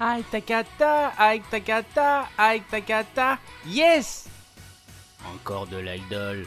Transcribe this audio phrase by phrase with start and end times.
[0.00, 4.28] Aïe takata, aïe takata, aïe takata, yes
[5.26, 6.46] Encore de l'idol.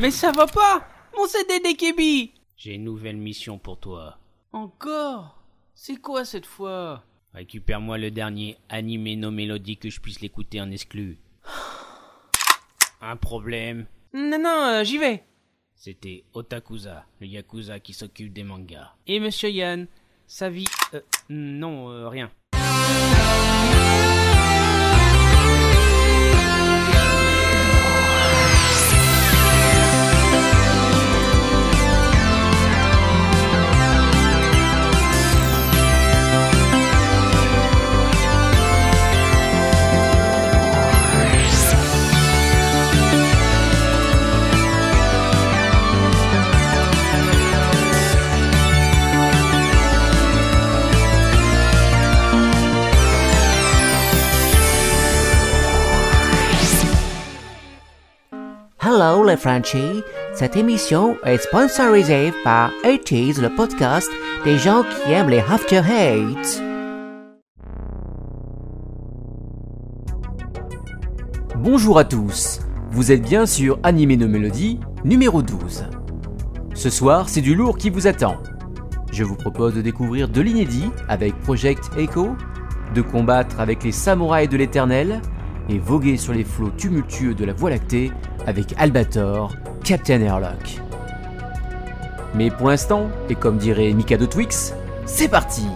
[0.00, 4.18] Mais ça va pas Mon CD d'Ekebi J'ai une nouvelle mission pour toi.
[4.52, 5.42] Encore?
[5.74, 7.04] C'est quoi cette fois?
[7.34, 11.18] Récupère-moi le dernier animé no mélodie que je puisse l'écouter en exclu.
[13.02, 15.24] Un problème Non, non, euh, j'y vais
[15.76, 18.92] C'était Otakuza, le Yakuza qui s'occupe des mangas.
[19.06, 19.86] Et Monsieur Yann,
[20.26, 20.64] sa vie...
[20.94, 22.30] euh, non, euh, rien.
[22.68, 23.07] Bye.
[59.00, 60.02] Hello les Frenchies,
[60.34, 64.10] cette émission est sponsorisée par 80s, le podcast
[64.44, 66.60] des gens qui aiment les After Hates.
[71.56, 72.58] Bonjour à tous,
[72.90, 75.84] vous êtes bien sur Animé No Mélodie numéro 12.
[76.74, 78.38] Ce soir, c'est du lourd qui vous attend.
[79.12, 82.30] Je vous propose de découvrir de l'inédit avec Project Echo,
[82.96, 85.22] de combattre avec les samouraïs de l'éternel
[85.68, 88.10] et voguer sur les flots tumultueux de la Voie lactée
[88.48, 89.54] avec Albator,
[89.84, 90.80] Captain Airlock.
[92.34, 94.72] Mais pour l'instant, et comme dirait Mikado Twix,
[95.04, 95.66] c'est parti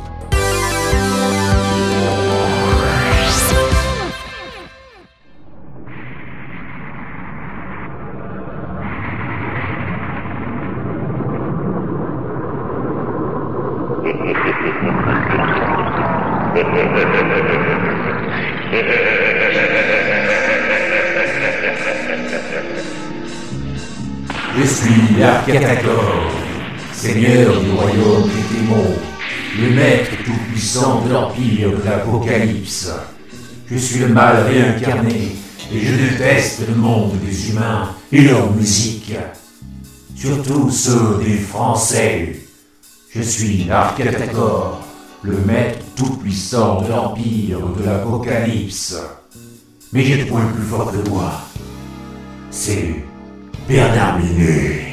[25.52, 26.32] Arcatacor,
[26.94, 28.96] seigneur du royaume des démons,
[29.60, 32.90] le maître tout-puissant de l'empire de l'Apocalypse.
[33.70, 35.36] Je suis le mal réincarné
[35.70, 39.12] et je déteste le monde des humains et leur musique.
[40.16, 42.40] Surtout ceux des Français.
[43.14, 44.82] Je suis Arcatacor,
[45.20, 48.96] le maître tout-puissant de l'empire de l'Apocalypse.
[49.92, 51.30] Mais j'ai trouvé plus fort que moi.
[52.50, 53.04] C'est
[53.68, 54.91] Bernard Minet.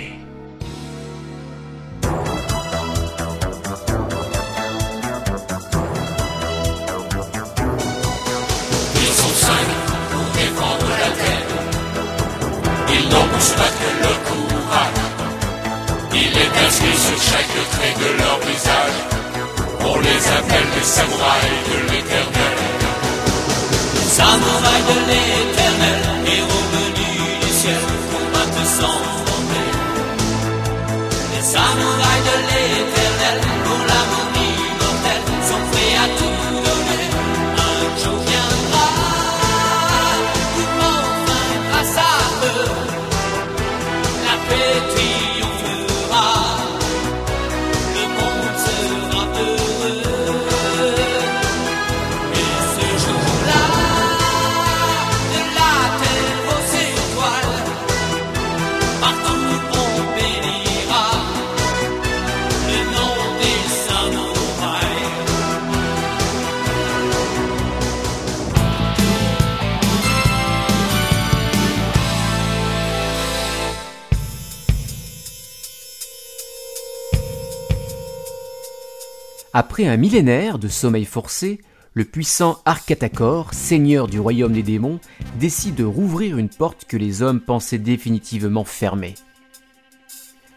[79.80, 81.62] Après un millénaire de sommeil forcé,
[81.94, 85.00] le puissant Arcatacor, seigneur du royaume des démons,
[85.40, 89.16] décide de rouvrir une porte que les hommes pensaient définitivement fermée.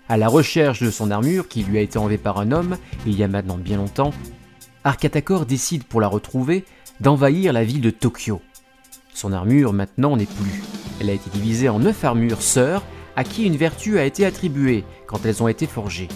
[0.09, 3.17] À la recherche de son armure qui lui a été enlevée par un homme il
[3.17, 4.13] y a maintenant bien longtemps,
[4.83, 6.65] Arcatacor décide pour la retrouver
[6.99, 8.41] d'envahir la ville de Tokyo.
[9.15, 10.65] Son armure maintenant n'est plus.
[11.01, 12.83] Elle a été divisée en neuf armures sœurs
[13.15, 16.09] à qui une vertu a été attribuée quand elles ont été forgées.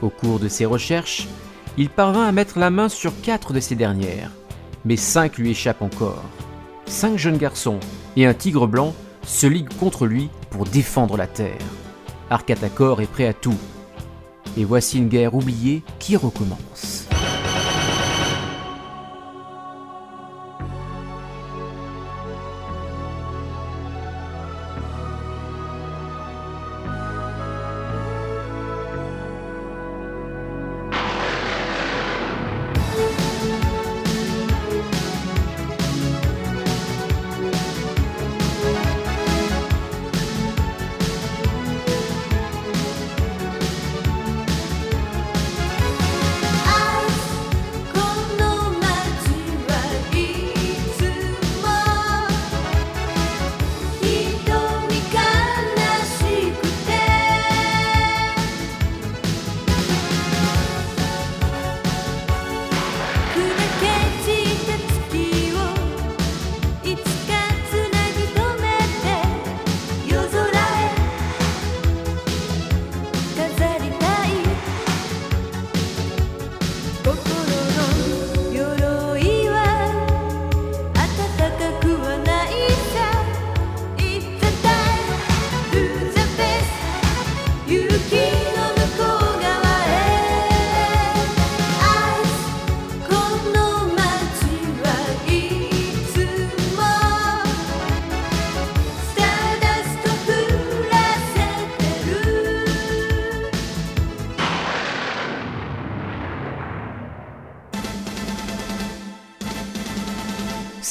[0.00, 1.28] Au cours de ses recherches,
[1.76, 4.30] il parvint à mettre la main sur quatre de ces dernières,
[4.84, 6.24] mais cinq lui échappent encore.
[6.86, 7.80] Cinq jeunes garçons
[8.16, 8.94] et un tigre blanc
[9.26, 11.58] se liguent contre lui pour défendre la Terre.
[12.30, 13.58] Arcatacor est prêt à tout.
[14.56, 17.08] Et voici une guerre oubliée qui recommence.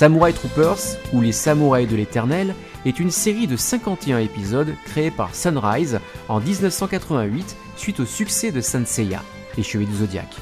[0.01, 2.55] Samurai Troopers, ou Les Samouraïs de l'Éternel,
[2.87, 8.61] est une série de 51 épisodes créée par Sunrise en 1988 suite au succès de
[8.61, 9.21] Sanseiya,
[9.57, 10.35] les du Zodiaque.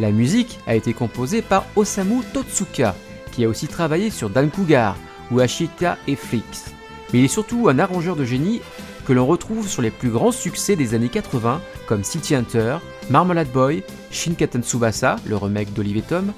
[0.00, 2.96] La musique a été composée par Osamu Totsuka,
[3.32, 4.96] qui a aussi travaillé sur Dan Cougar
[5.30, 6.72] ou Ashita et Flix.
[7.12, 8.62] Mais il est surtout un arrangeur de génie
[9.04, 12.78] que l'on retrouve sur les plus grands succès des années 80 comme City Hunter,
[13.10, 16.32] Marmalade Boy, Shinkaten Tsubasa, le remake d'Olivier Tom,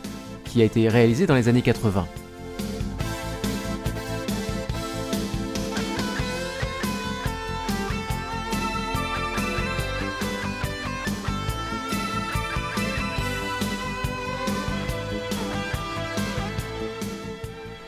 [0.46, 2.06] qui a été réalisé dans les années 80.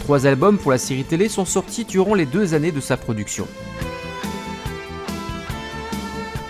[0.08, 3.46] Trois albums pour la série télé sont sortis durant les deux années de sa production.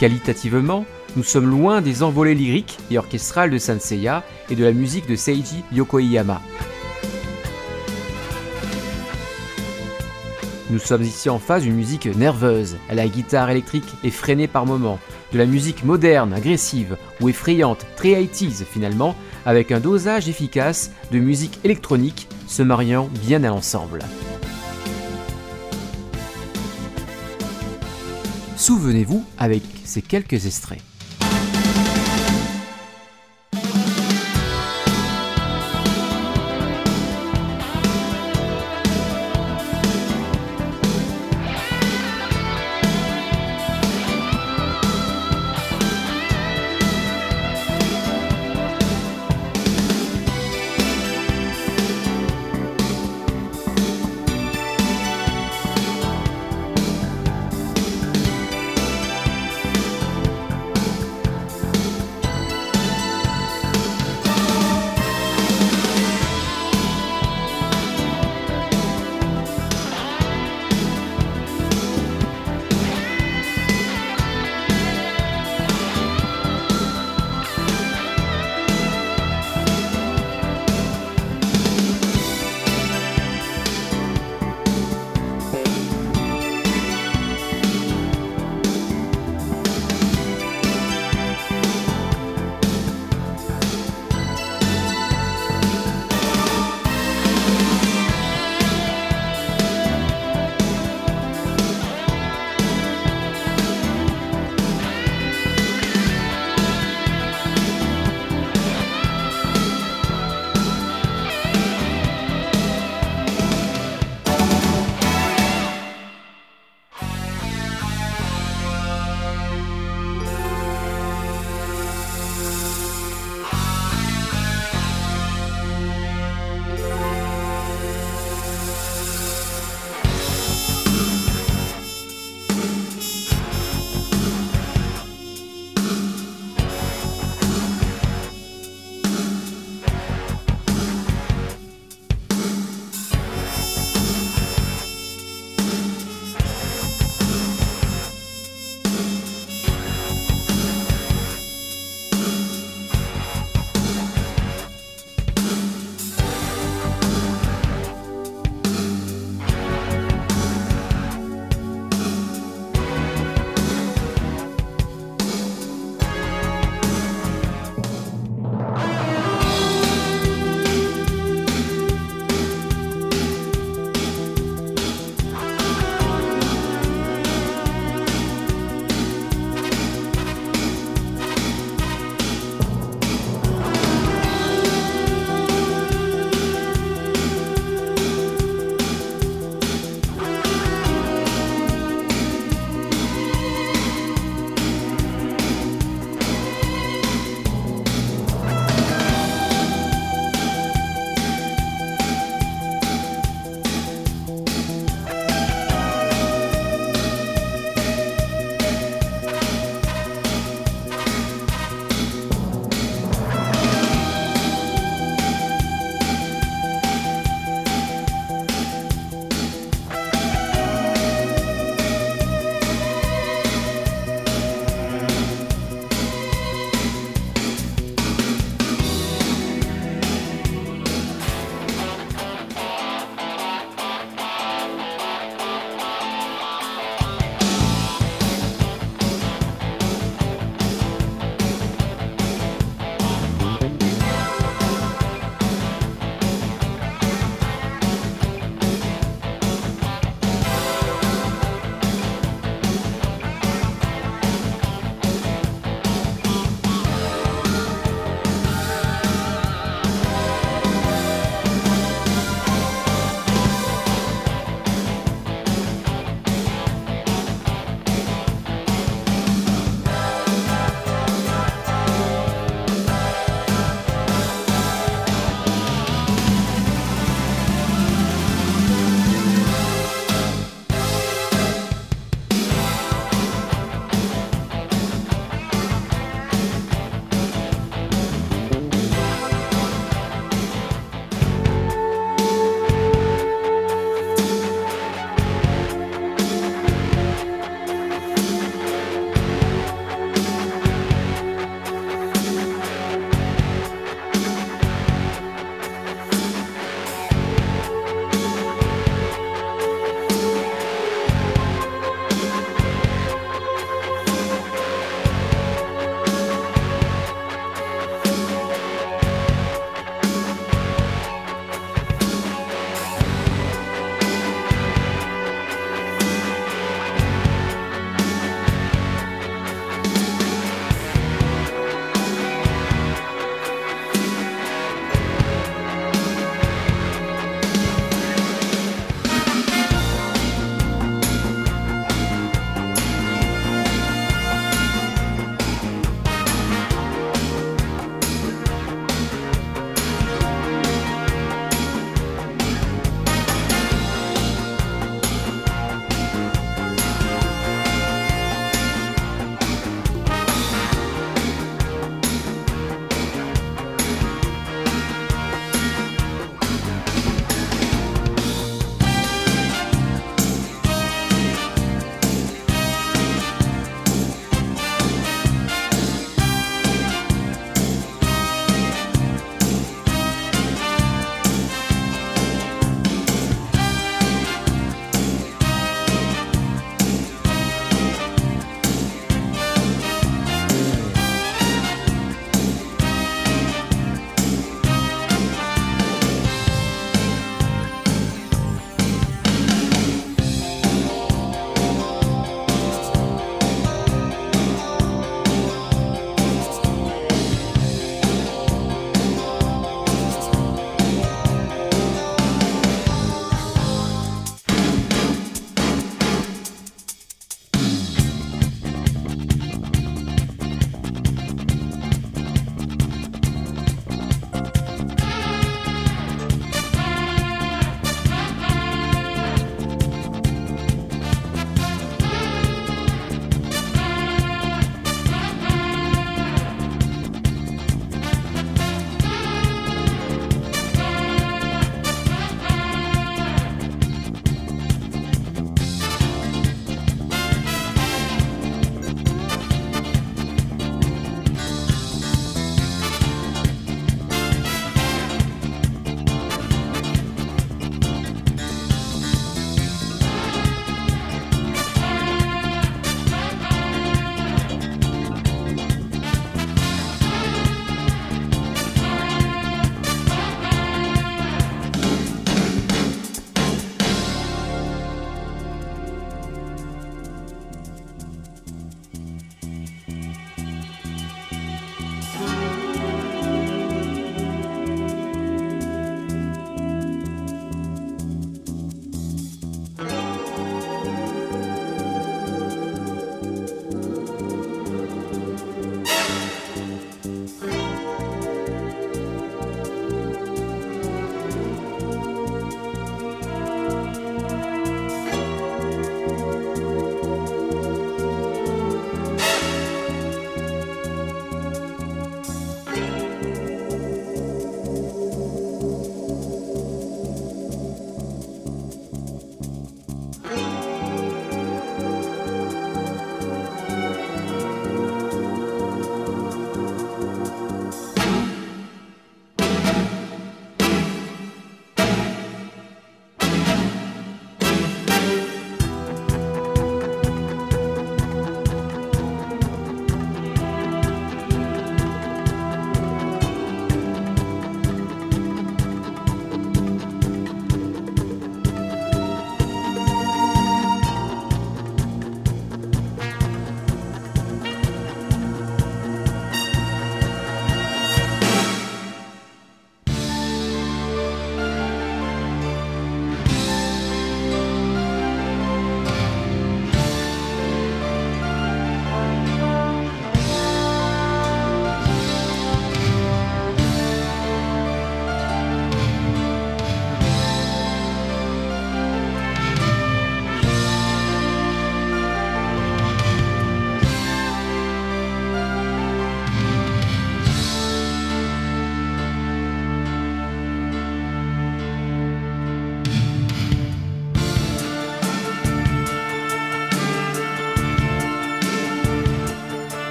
[0.00, 0.84] Qualitativement,
[1.16, 5.16] nous sommes loin des envolées lyriques et orchestrales de Sanseiya et de la musique de
[5.16, 6.40] Seiji Yokoyama.
[10.70, 14.98] Nous sommes ici en face d'une musique nerveuse, à la guitare électrique effrénée par moments,
[15.32, 19.14] de la musique moderne, agressive ou effrayante, très 80 finalement,
[19.46, 24.00] avec un dosage efficace de musique électronique se mariant bien à l'ensemble.
[28.56, 30.80] Souvenez-vous avec ces quelques extraits.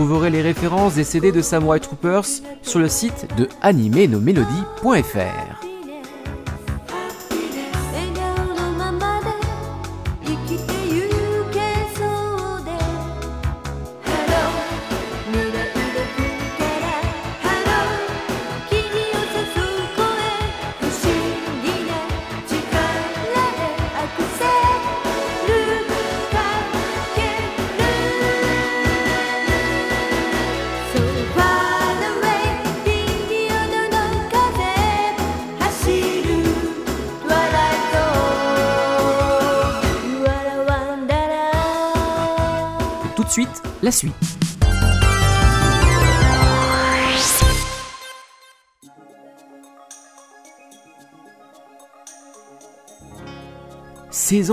[0.00, 2.24] Vous retrouverez les références des CD de Samurai Troopers
[2.62, 5.49] sur le site de animenomélodies.fr.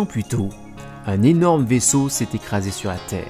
[0.05, 0.49] Plus tôt,
[1.07, 3.25] un énorme vaisseau s'est écrasé sur la Terre.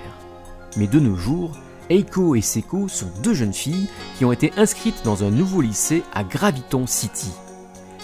[0.75, 1.51] Mais de nos jours,
[1.89, 6.03] Eiko et Seko sont deux jeunes filles qui ont été inscrites dans un nouveau lycée
[6.13, 7.31] à Graviton City.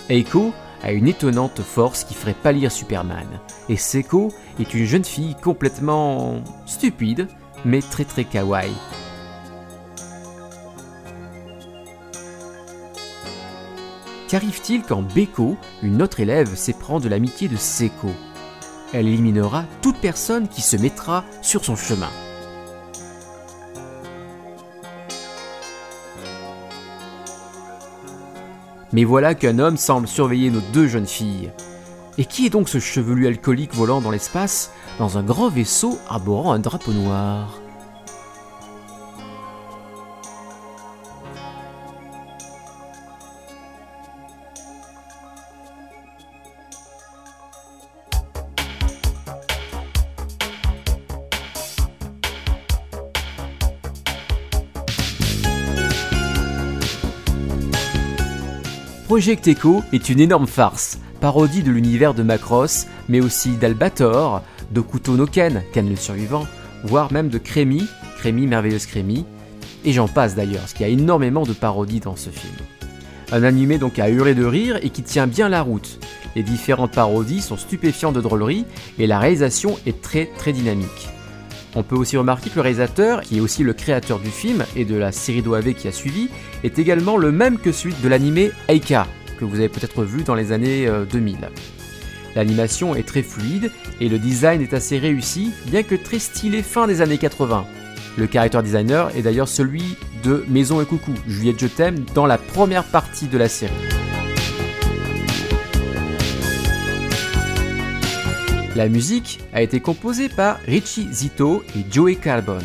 [0.10, 3.28] Eiko a une étonnante force qui ferait pâlir Superman,
[3.68, 7.28] et Seko est une jeune fille complètement stupide,
[7.66, 8.72] mais très très kawaii.
[14.30, 18.10] Qu'arrive-t-il quand Beko, une autre élève, s'éprend de l'amitié de Seko
[18.94, 22.12] Elle éliminera toute personne qui se mettra sur son chemin.
[28.92, 31.52] Mais voilà qu'un homme semble surveiller nos deux jeunes filles.
[32.20, 36.54] Et qui est donc ce chevelu alcoolique volant dans l'espace dans un grand vaisseau arborant
[36.54, 37.63] un drapeau noir?
[59.14, 65.16] Project Echo est une énorme farce, parodie de l'univers de Macross, mais aussi d'Albator, d'Okuto
[65.16, 66.48] no Ken, le survivant,
[66.84, 67.86] voire même de Crémy,
[68.18, 69.24] Crémy, merveilleuse Crémy,
[69.86, 72.56] et j'en passe d'ailleurs, parce qu'il y a énormément de parodies dans ce film.
[73.32, 76.00] Un animé donc à hurler de rire et qui tient bien la route.
[76.36, 78.66] Les différentes parodies sont stupéfiantes de drôlerie
[78.98, 81.10] et la réalisation est très très dynamique.
[81.76, 84.86] On peut aussi remarquer que le réalisateur, qui est aussi le créateur du film et
[84.86, 86.30] de la série d'OAV qui a suivi,
[86.64, 89.08] est également le même que celui de l'animé Eika,
[89.40, 91.50] que vous avez peut-être vu dans les années euh, 2000.
[92.36, 96.88] L'animation est très fluide et le design est assez réussi, bien que très stylé fin
[96.88, 97.66] des années 80.
[98.18, 102.38] Le character designer est d'ailleurs celui de Maison et Coucou, Juliette Je t'aime, dans la
[102.38, 103.74] première partie de la série.
[108.76, 112.60] La musique a été composée par Richie Zito et Joey Carbon.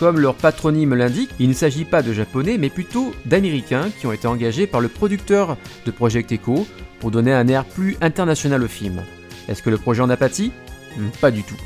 [0.00, 4.12] Comme leur patronyme l'indique, il ne s'agit pas de japonais mais plutôt d'américains qui ont
[4.12, 6.66] été engagés par le producteur de Project Echo
[7.00, 9.02] pour donner un air plus international au film.
[9.48, 10.52] Est-ce que le projet en a pâti?
[10.96, 11.56] Hmm, Pas du tout.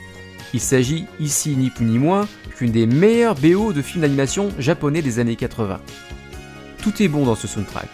[0.54, 5.00] Il s'agit ici ni plus ni moins qu'une des meilleures BO de films d'animation japonais
[5.00, 5.80] des années 80.
[6.82, 7.88] Tout est bon dans ce soundtrack.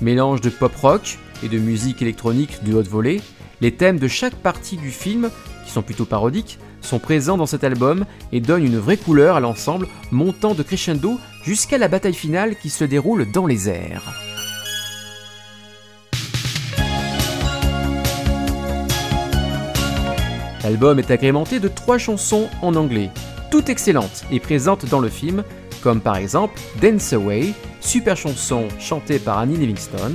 [0.00, 3.20] Mélange de pop rock et de musique électronique de haute volée,
[3.62, 5.30] les thèmes de chaque partie du film,
[5.64, 9.40] qui sont plutôt parodiques, sont présents dans cet album et donnent une vraie couleur à
[9.40, 14.02] l'ensemble, montant de crescendo jusqu'à la bataille finale qui se déroule dans les airs.
[20.64, 23.10] L'album est agrémenté de trois chansons en anglais,
[23.52, 25.44] toutes excellentes et présentes dans le film,
[25.84, 30.14] comme par exemple Dance Away, super chanson chantée par Annie Livingston,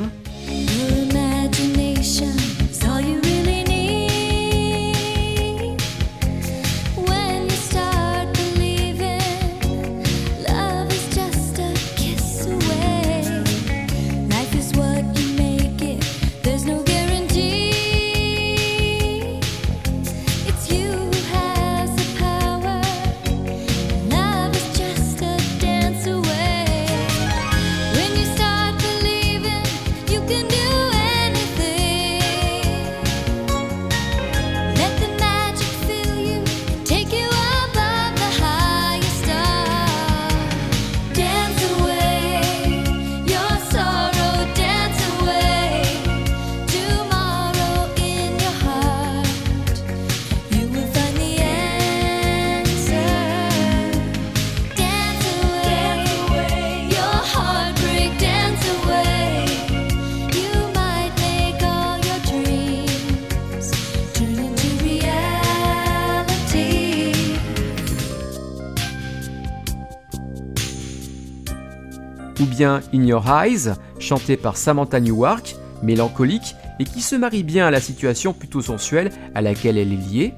[72.68, 77.82] In Your Eyes, chanté par Samantha Newark, mélancolique, et qui se marie bien à la
[77.82, 80.34] situation plutôt sensuelle à laquelle elle est liée,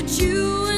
[0.00, 0.77] that you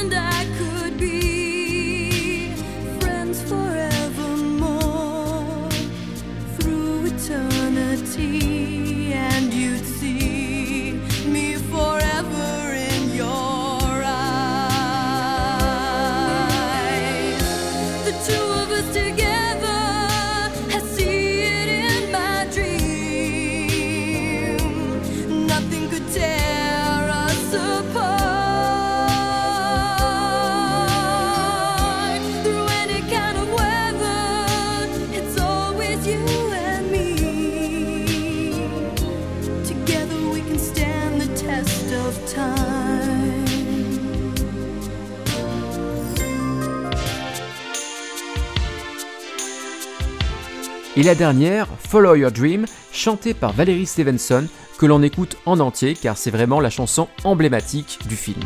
[51.01, 54.47] et la dernière, Follow Your Dream, chantée par Valerie Stevenson,
[54.79, 58.43] que l'on écoute en entier car c'est vraiment la chanson emblématique du film.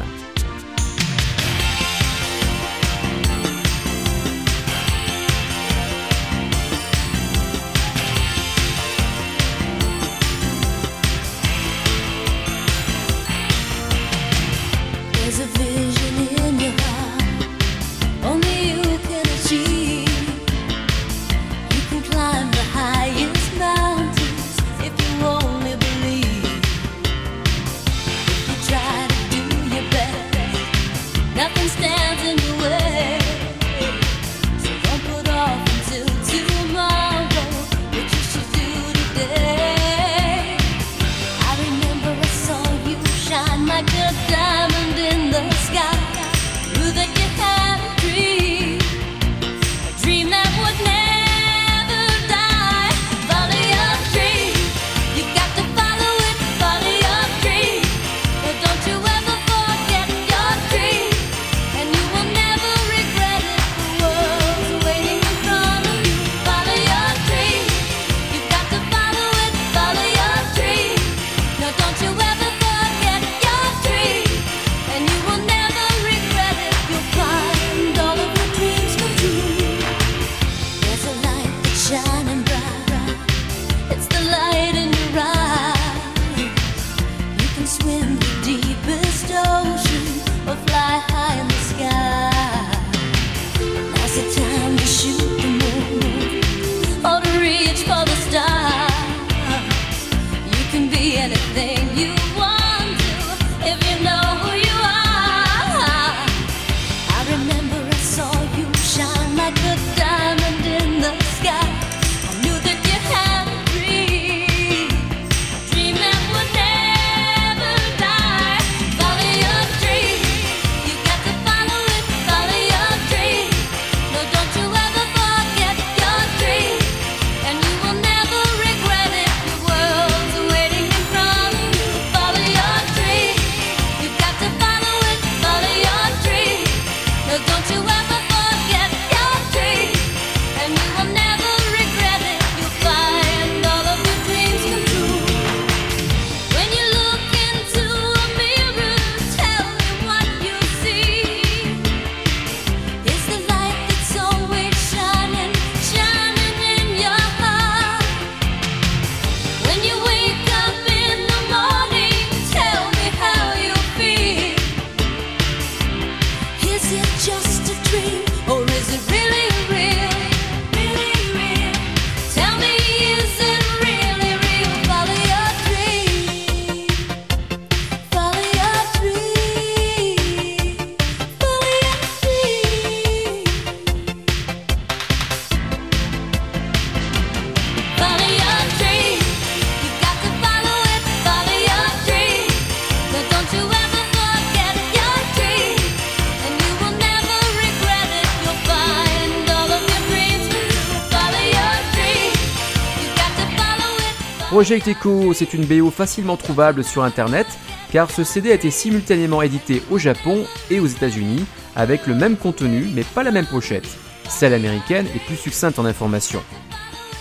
[204.65, 207.47] Project Echo, c'est une BO facilement trouvable sur internet
[207.93, 211.45] car ce CD a été simultanément édité au Japon et aux États-Unis
[211.77, 213.87] avec le même contenu mais pas la même pochette.
[214.27, 216.43] Celle américaine est plus succincte en informations.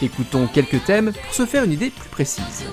[0.01, 2.63] Écoutons quelques thèmes pour se faire une idée plus précise.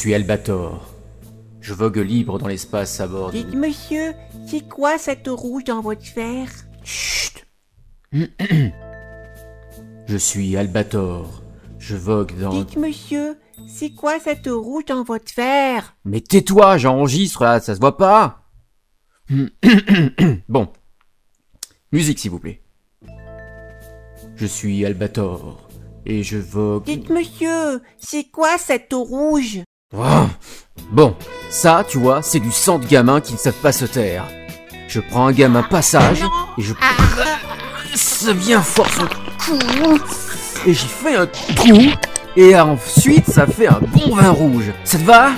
[0.00, 0.94] Suis Albator.
[1.60, 3.32] Je vogue libre dans l'espace à bord.
[3.32, 4.14] Dites monsieur,
[4.46, 6.48] c'est quoi cette rouge dans votre verre
[6.82, 7.46] Chut
[10.06, 11.42] Je suis Albator.
[11.78, 12.48] Je vogue dans.
[12.48, 13.36] Dites monsieur,
[13.68, 18.48] c'est quoi cette rouge dans votre verre Mais tais-toi, j'enregistre là, ça se voit pas.
[20.48, 20.68] bon.
[21.92, 22.62] Musique s'il vous plaît.
[24.34, 25.68] Je suis Albator
[26.06, 26.84] et je vogue.
[26.84, 31.16] Dites monsieur, c'est quoi cette bien Bon,
[31.50, 34.24] ça, tu vois, c'est du sang de gamins qui ne savent pas se taire.
[34.86, 36.22] Je prends un gamin passage
[36.58, 39.98] et je presse bien fort son cou
[40.66, 41.90] et j'y fais un trou
[42.36, 44.72] et ensuite ça fait un bon vin rouge.
[44.84, 45.30] Ça te va?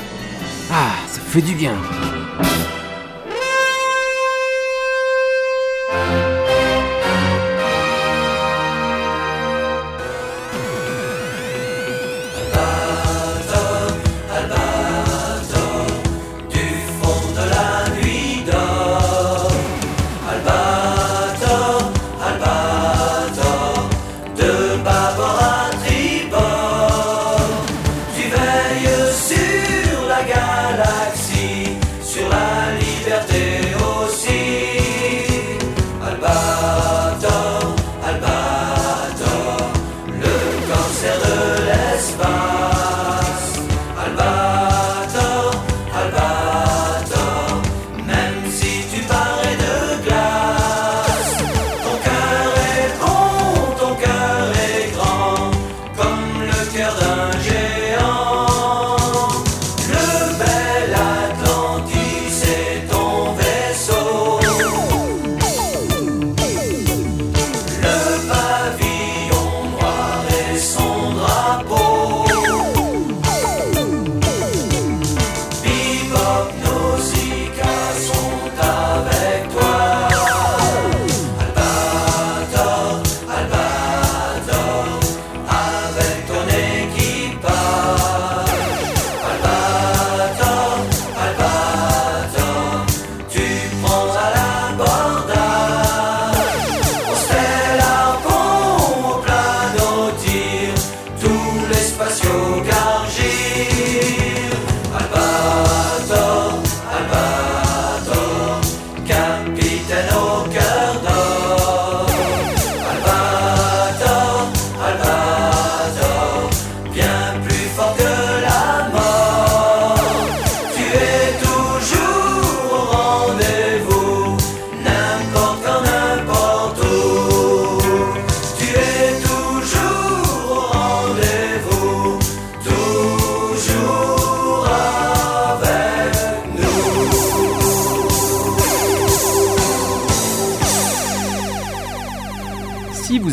[0.70, 1.74] Ah, ça fait du bien.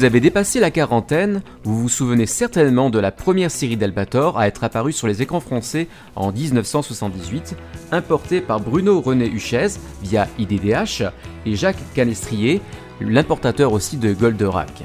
[0.10, 4.64] Avez dépassé la quarantaine, vous vous souvenez certainement de la première série d'Albator à être
[4.64, 7.56] apparue sur les écrans français en 1978,
[7.92, 9.68] importée par Bruno René Huchez
[10.02, 11.04] via IDDH
[11.46, 12.60] et Jacques Canestrier,
[13.00, 14.84] l'importateur aussi de Goldorak.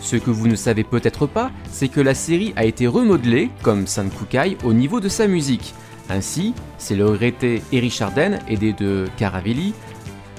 [0.00, 3.86] Ce que vous ne savez peut-être pas, c'est que la série a été remodelée, comme
[3.86, 5.72] Sankukai, au niveau de sa musique.
[6.08, 9.72] Ainsi, c'est le regretté Eric Charden, aidé de Caravelli,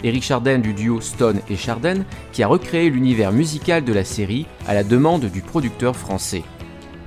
[0.04, 4.48] Eric Charden du duo Stone et Charden, qui a recréé l'univers musical de la série
[4.68, 6.44] à la demande du producteur français.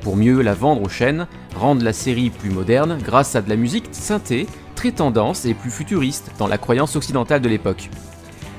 [0.03, 1.26] Pour mieux la vendre aux chaînes,
[1.57, 5.70] rendre la série plus moderne grâce à de la musique synthé, très tendance et plus
[5.70, 7.90] futuriste dans la croyance occidentale de l'époque.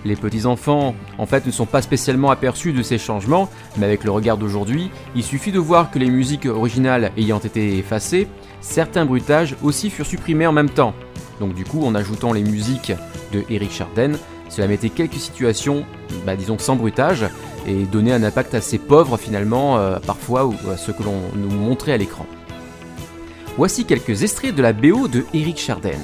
[0.06, 4.12] Les petits-enfants, en fait, ne sont pas spécialement aperçus de ces changements, mais avec le
[4.12, 8.28] regard d'aujourd'hui, il suffit de voir que les musiques originales ayant été effacées,
[8.60, 10.94] certains bruitages aussi furent supprimés en même temps.
[11.40, 12.94] Donc du coup, en ajoutant les musiques
[13.32, 14.18] de Eric Charden,
[14.50, 15.86] cela mettait quelques situations,
[16.26, 17.26] bah, disons sans bruitage,
[17.68, 21.50] et donnait un impact assez pauvre finalement, euh, parfois, ou à ce que l'on nous
[21.50, 22.26] montrait à l'écran.
[23.58, 26.00] Voici quelques extraits de la BO de Eric Charden.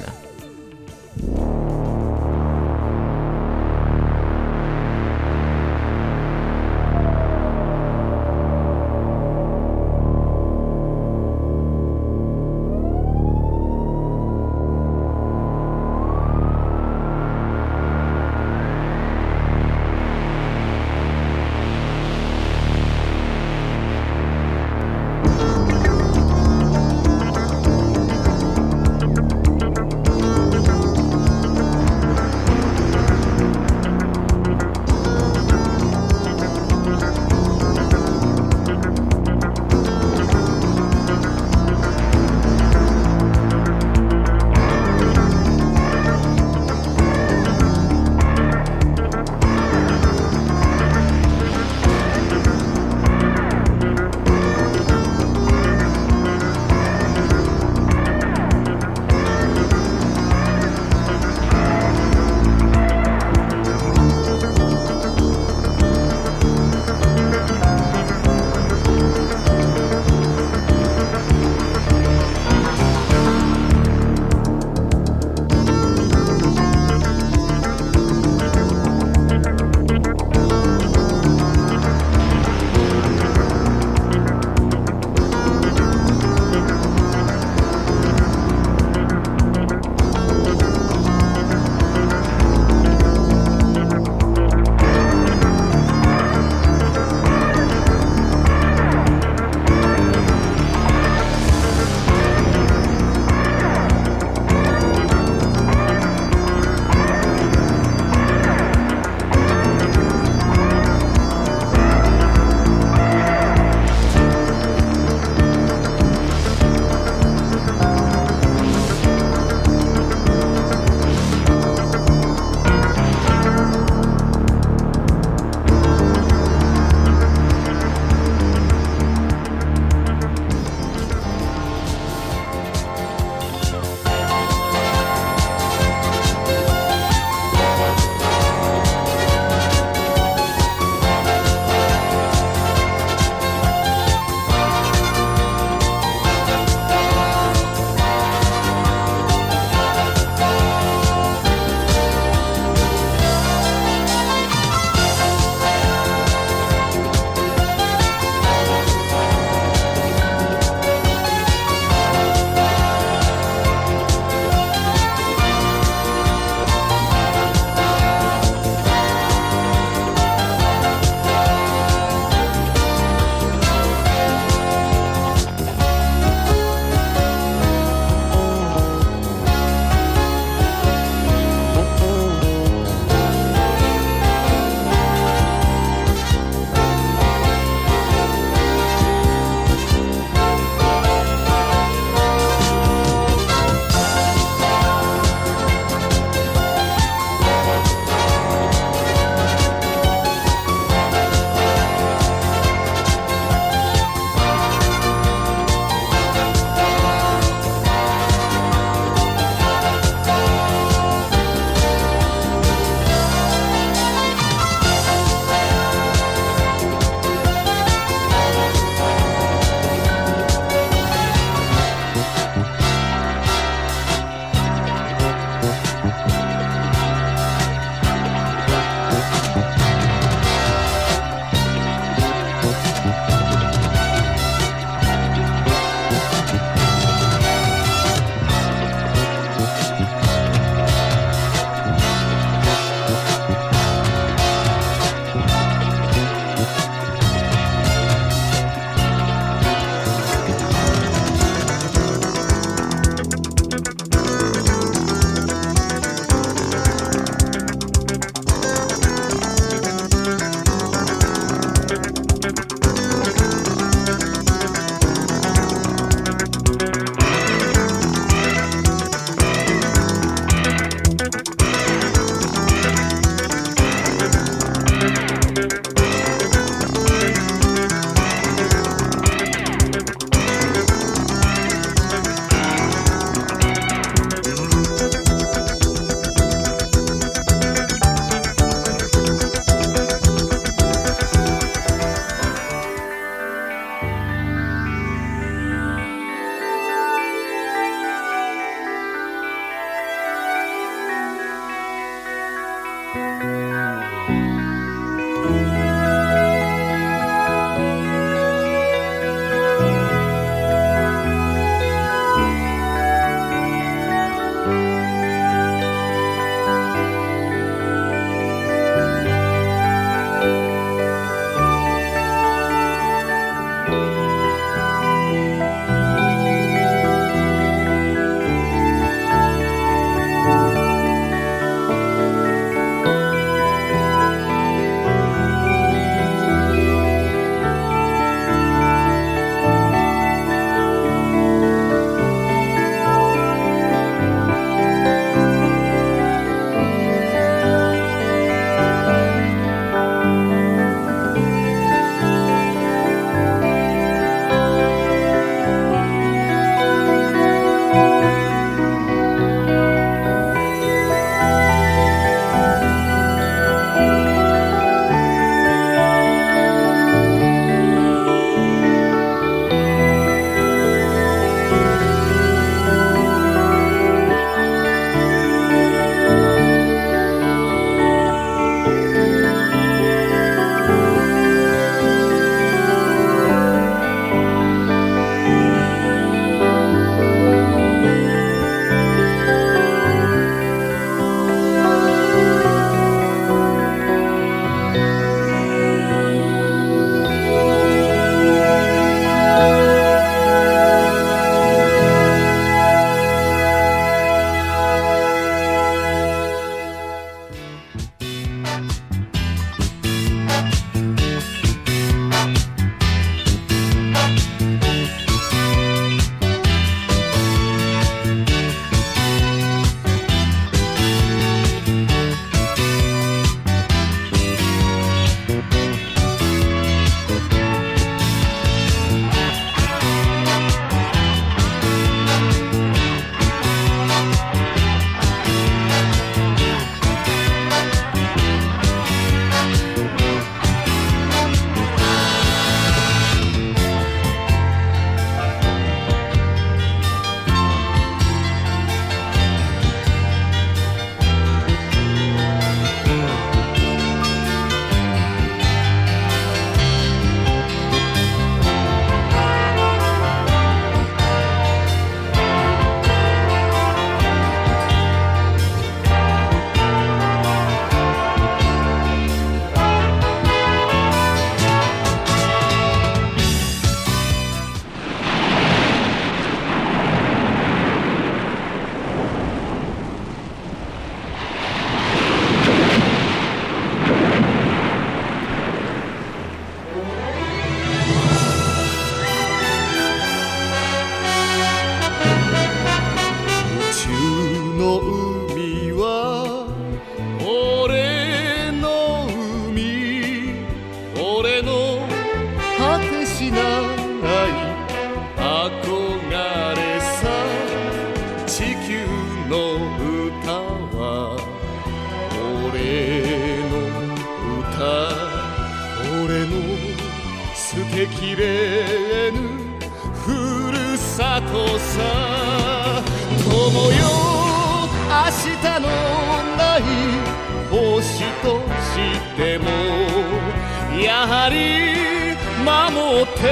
[532.91, 533.47] 守って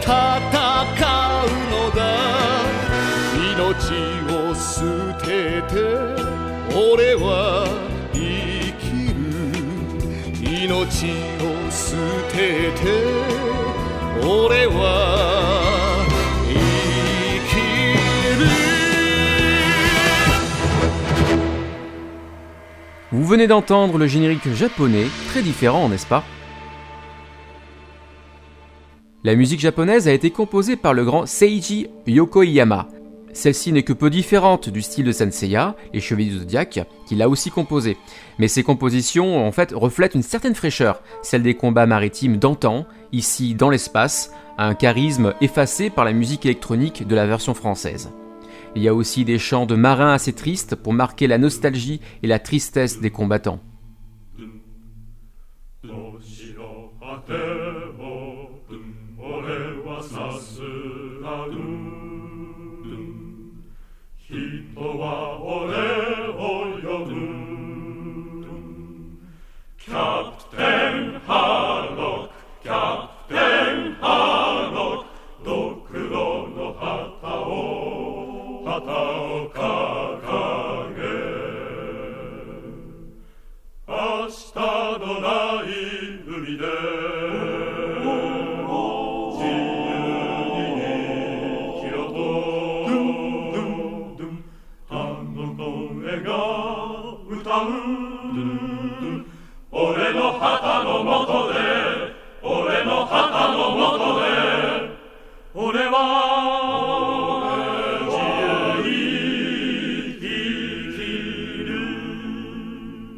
[0.00, 2.00] 戦うのだ
[3.34, 3.90] 命
[4.32, 4.86] を捨
[5.18, 5.26] て
[5.62, 5.74] て
[6.72, 7.66] 俺は
[8.12, 8.18] 生
[8.78, 9.18] きる
[10.64, 11.10] 命
[11.42, 11.98] を捨
[12.30, 12.82] てて
[14.24, 14.78] 俺は
[16.46, 16.54] 生
[17.50, 17.58] き
[18.38, 18.46] る
[23.10, 26.22] Vous venez d'entendre le générique japonais, très différent, n'est-ce pas
[29.25, 32.87] La musique japonaise a été composée par le grand Seiji Yokoyama.
[33.33, 37.27] Celle-ci n'est que peu différente du style de Senseiya, les Chevaliers du Zodiaque, qu'il a
[37.27, 37.97] aussi composé.
[38.37, 43.55] Mais ces compositions, en fait, reflètent une certaine fraîcheur, celle des combats maritimes d'antan, ici
[43.55, 48.11] dans l'espace, un charisme effacé par la musique électronique de la version française.
[48.75, 52.27] Il y a aussi des chants de marins assez tristes pour marquer la nostalgie et
[52.27, 53.59] la tristesse des combattants.
[64.85, 65.87] Katoa ole
[66.37, 67.05] ojo
[69.85, 71.74] Kapten har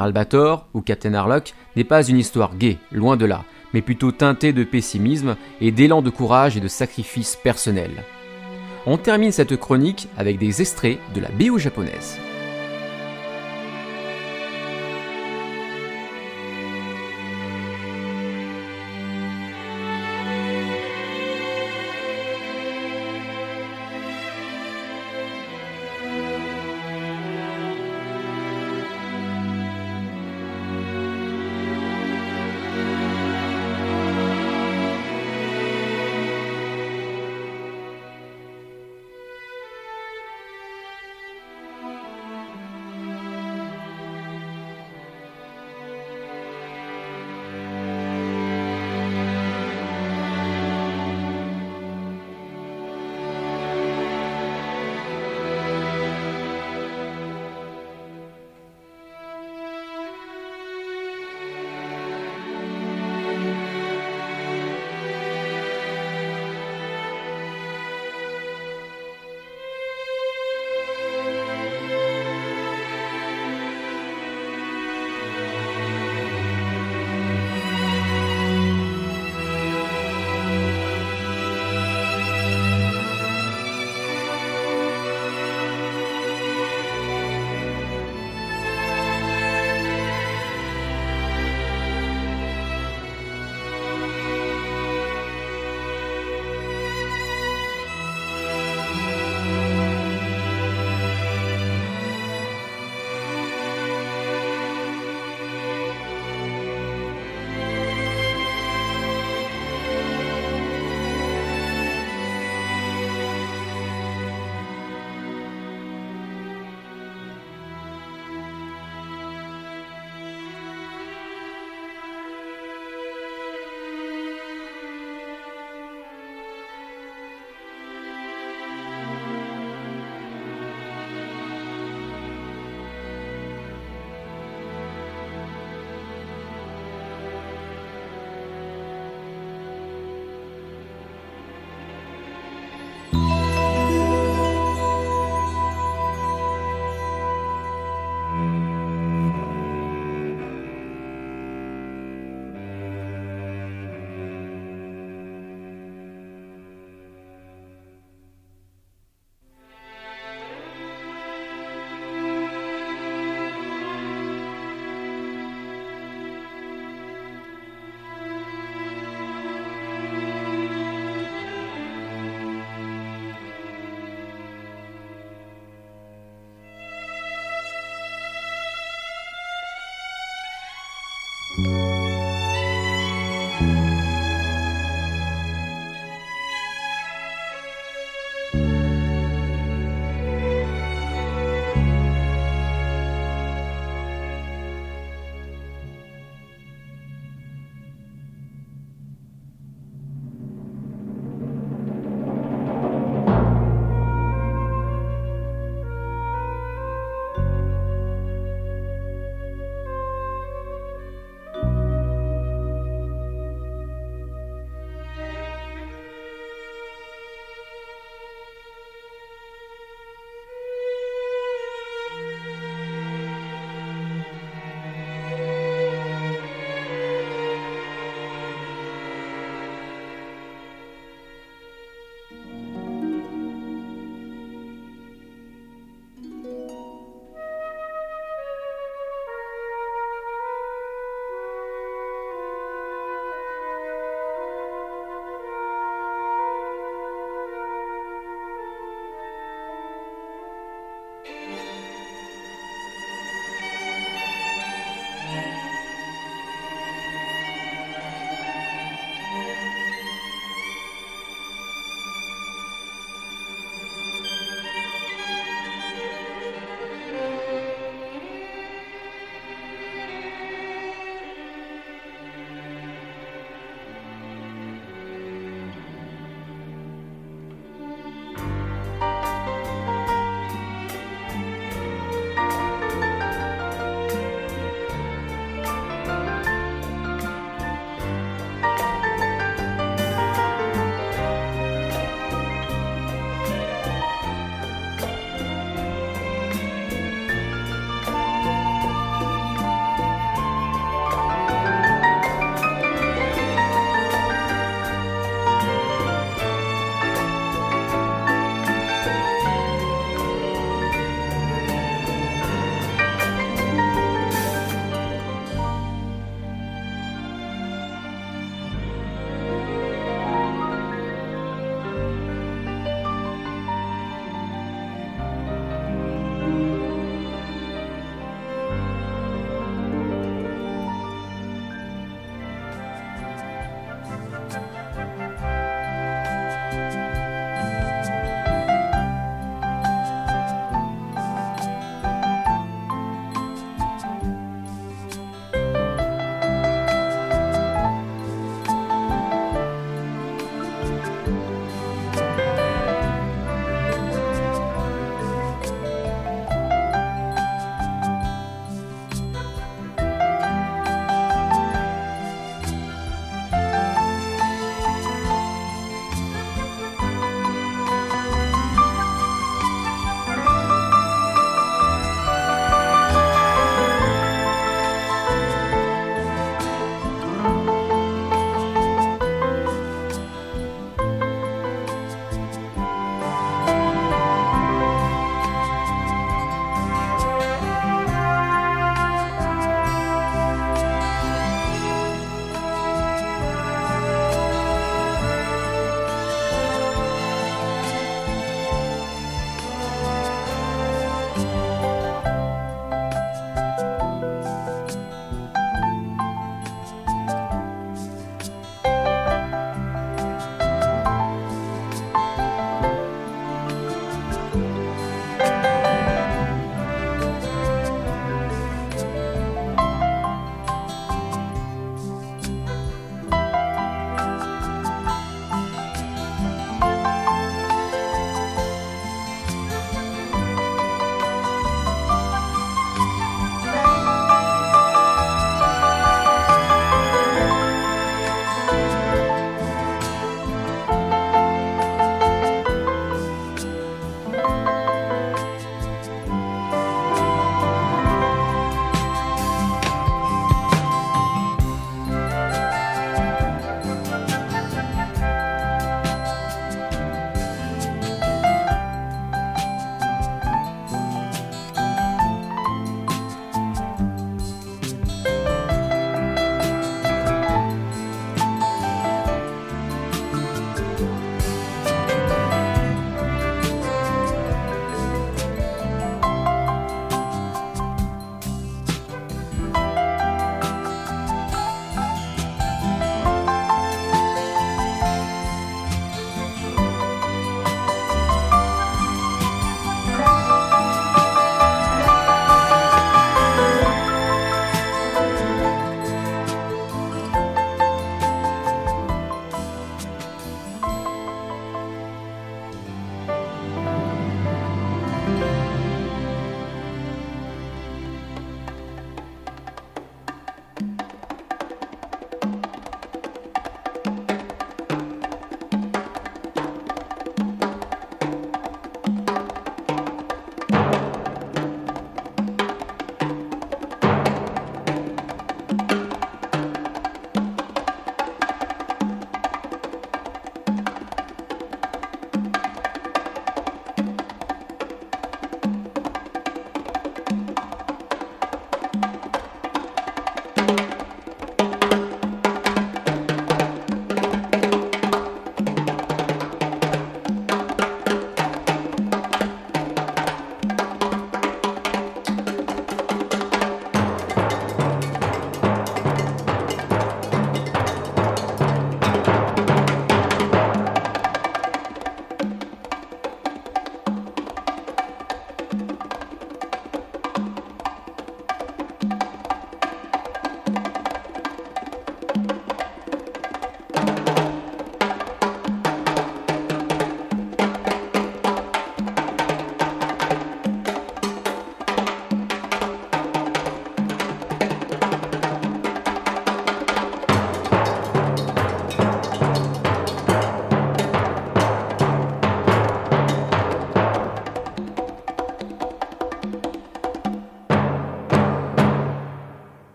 [0.00, 3.44] Albator ou Captain Harlock n'est pas une histoire gaie, loin de là,
[3.74, 7.90] mais plutôt teintée de pessimisme et d'élan de courage et de sacrifice personnel.
[8.86, 12.18] On termine cette chronique avec des extraits de la BO japonaise.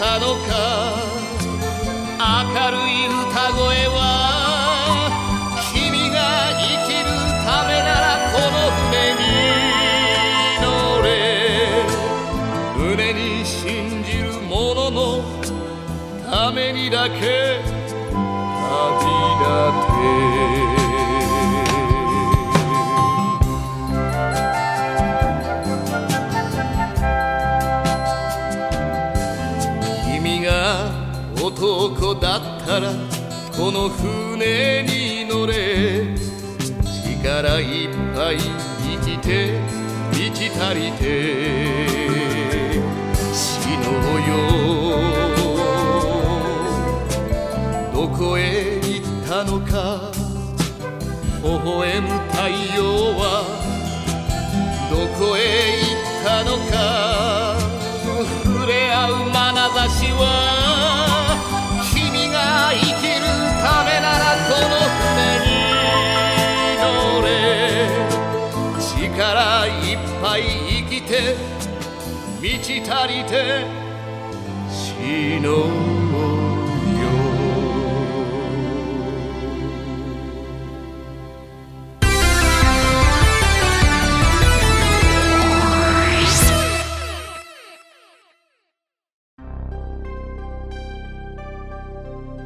[0.00, 1.20] たのか。
[2.18, 4.29] 明るい歌声は
[32.80, 32.92] ら
[33.56, 36.14] この船に乗れ。
[37.22, 39.60] 力いっぱい生きて
[40.12, 41.04] 満ち足りて。
[43.32, 44.20] 死のう。
[44.20, 44.32] よ
[47.92, 50.10] どこへ行ったのか。
[51.42, 52.78] 微笑む太陽
[53.16, 53.22] は。
[54.90, 55.38] どこへ
[55.80, 56.74] 行ったのか。
[58.44, 59.34] 触れ合う眼
[59.74, 60.59] 差しは。
[73.30, 73.64] te
[74.68, 75.70] sino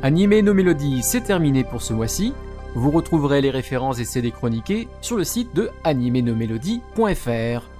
[0.02, 2.34] Animer nos mélodies, c'est terminé pour ce mois-ci.
[2.74, 7.73] Vous retrouverez les références et CD chroniqués sur le site de animernosmélodies.fr.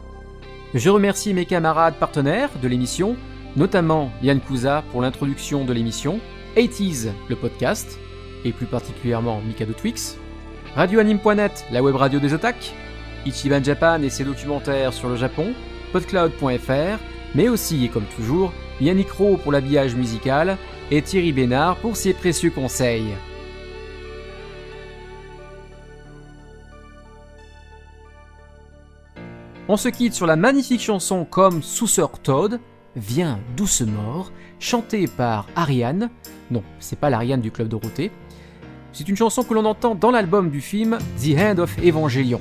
[0.74, 3.14] Je remercie mes camarades partenaires de l'émission,
[3.55, 6.18] notamment Yann Kuza pour l'introduction de l'émission,
[6.56, 8.01] 80s le podcast,
[8.44, 10.18] et plus particulièrement Mikado Twix,
[10.74, 12.74] RadioAnime.net, la web radio des otaques,
[13.24, 15.55] Ichiban Japan et ses documentaires sur le Japon,
[15.92, 16.98] podcloud.fr,
[17.36, 20.59] mais aussi et comme toujours, Yannick Rowe pour l'habillage musical
[20.90, 23.14] et Thierry Bénard pour ses précieux conseils.
[29.66, 32.61] On se quitte sur la magnifique chanson comme Sous Sœur Todd,
[32.97, 34.27] Viens doucement,
[34.61, 36.11] chantée par Ariane.
[36.51, 38.12] Non, c'est pas l'Ariane du Club Dorothée.
[38.93, 42.41] C'est une chanson que l'on entend dans l'album du film The End of Evangelion.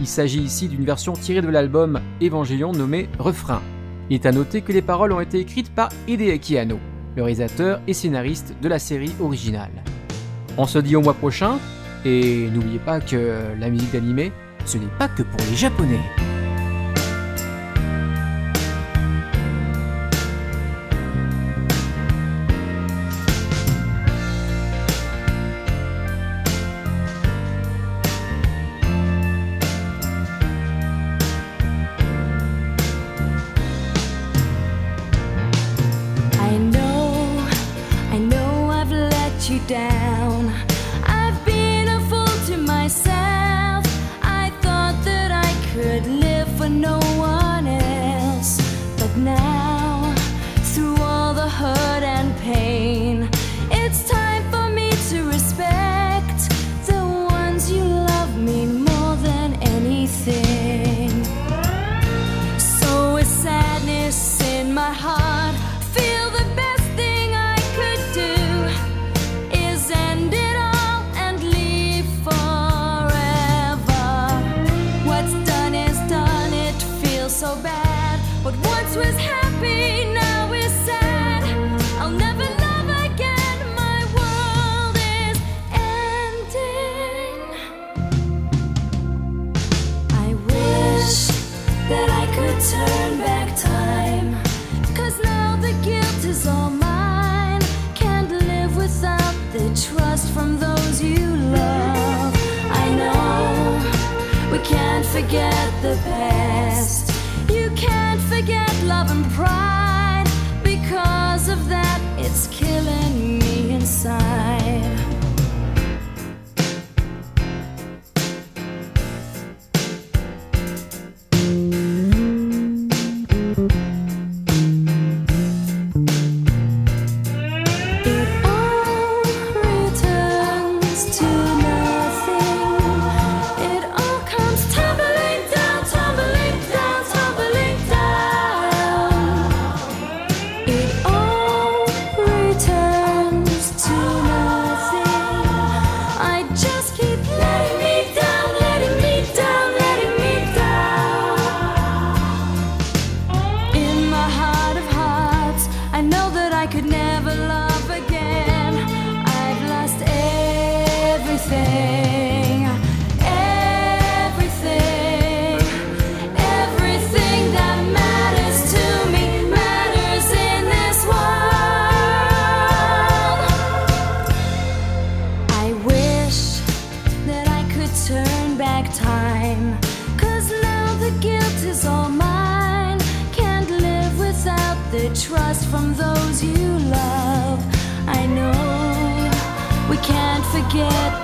[0.00, 3.60] Il s'agit ici d'une version tirée de l'album Evangelion nommée Refrain.
[4.08, 6.80] Il est à noter que les paroles ont été écrites par Hideaki Anno,
[7.14, 9.84] le réalisateur et scénariste de la série originale.
[10.56, 11.58] On se dit au mois prochain,
[12.06, 14.32] et n'oubliez pas que la musique d'animé,
[14.64, 16.00] ce n'est pas que pour les japonais.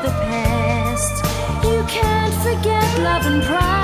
[0.03, 1.25] The past.
[1.65, 3.80] You can't forget love and pride.